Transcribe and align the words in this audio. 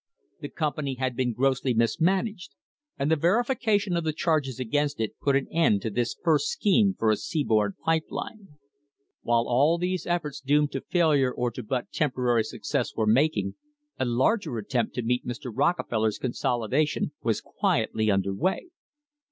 The 0.39 0.49
company 0.49 0.95
had 0.95 1.15
been 1.15 1.31
grossly 1.31 1.75
mismanaged, 1.75 2.55
and 2.97 3.11
the 3.11 3.15
verification 3.15 3.95
of 3.95 4.03
the 4.03 4.13
charges 4.13 4.59
against 4.59 4.99
it 4.99 5.13
put 5.21 5.35
an 5.35 5.47
end 5.51 5.83
to 5.83 5.91
this 5.91 6.17
first 6.23 6.47
scheme 6.47 6.95
for 6.97 7.11
a 7.11 7.15
seaboard 7.15 7.77
pipe 7.85 8.07
line. 8.09 8.57
While 9.21 9.47
all 9.47 9.77
these 9.77 10.07
efforts 10.07 10.39
doomed 10.41 10.71
to 10.71 10.81
failure 10.81 11.31
or 11.31 11.51
to 11.51 11.61
but 11.61 11.91
tem 11.91 12.09
porary 12.09 12.43
success 12.43 12.95
were 12.95 13.05
making, 13.05 13.53
a 13.99 14.05
larger 14.05 14.57
attempt 14.57 14.95
to 14.95 15.03
meet 15.03 15.23
Mr.; 15.23 15.51
Rockefeller's 15.53 16.17
consolidation 16.17 17.11
was 17.21 17.39
quietly 17.39 18.09
under 18.09 18.33
way. 18.33 18.69